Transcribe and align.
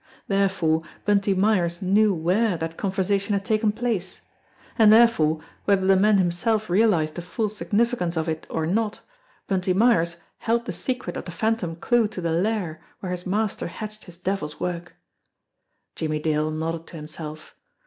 Therefore 0.27 0.81
Bunty 1.05 1.35
Myers 1.35 1.79
knew 1.79 2.11
where 2.11 2.57
that 2.57 2.75
conversa 2.75 3.21
tion 3.21 3.33
had 3.33 3.45
taken 3.45 3.71
place; 3.71 4.21
and 4.79 4.91
therefore, 4.91 5.41
whether 5.65 5.85
the 5.85 5.95
man 5.95 6.17
him 6.17 6.31
self 6.31 6.71
realised 6.71 7.13
the 7.13 7.21
full 7.21 7.49
significance 7.49 8.17
of 8.17 8.27
it 8.27 8.47
or 8.49 8.65
not, 8.65 9.01
Bunty 9.45 9.73
Myers 9.73 10.15
held 10.39 10.65
the 10.65 10.73
secret 10.73 11.17
of 11.17 11.25
the 11.25 11.31
phantom 11.31 11.75
clue 11.75 12.07
to 12.07 12.19
the 12.19 12.31
lair 12.31 12.81
where 12.99 13.11
his 13.11 13.27
mas 13.27 13.55
ter 13.55 13.67
hatched 13.67 14.05
his 14.05 14.17
devil's 14.17 14.59
work. 14.59 14.95
Jimmie 15.95 16.17
Dale 16.17 16.49
nodded 16.49 16.87
to 16.87 16.95
himself. 16.95 17.53